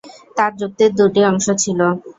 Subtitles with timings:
[0.37, 1.79] তার যুক্তির দুটি অংশ ছিল।